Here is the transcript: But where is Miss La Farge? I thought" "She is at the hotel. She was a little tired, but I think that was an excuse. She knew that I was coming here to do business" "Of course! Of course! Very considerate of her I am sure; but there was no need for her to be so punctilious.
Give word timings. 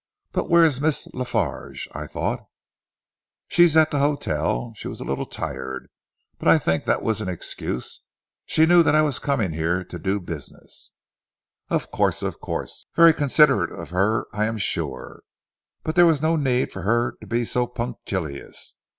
But 0.31 0.49
where 0.49 0.63
is 0.63 0.81
Miss 0.81 1.07
La 1.13 1.23
Farge? 1.25 1.87
I 1.93 2.07
thought" 2.07 2.47
"She 3.51 3.65
is 3.65 3.77
at 3.77 3.91
the 3.91 3.99
hotel. 3.99 4.73
She 4.75 4.87
was 4.87 4.99
a 4.99 5.03
little 5.03 5.27
tired, 5.27 5.91
but 6.39 6.47
I 6.47 6.57
think 6.57 6.85
that 6.85 7.03
was 7.03 7.21
an 7.21 7.29
excuse. 7.29 8.01
She 8.47 8.65
knew 8.65 8.81
that 8.81 8.95
I 8.95 9.03
was 9.03 9.19
coming 9.19 9.51
here 9.53 9.83
to 9.83 9.99
do 9.99 10.19
business" 10.19 10.91
"Of 11.69 11.91
course! 11.91 12.23
Of 12.23 12.39
course! 12.39 12.87
Very 12.95 13.13
considerate 13.13 13.71
of 13.71 13.91
her 13.91 14.25
I 14.33 14.47
am 14.47 14.57
sure; 14.57 15.21
but 15.83 15.93
there 15.93 16.07
was 16.07 16.19
no 16.19 16.35
need 16.35 16.71
for 16.71 16.81
her 16.81 17.11
to 17.21 17.27
be 17.27 17.45
so 17.45 17.67
punctilious. 17.67 18.77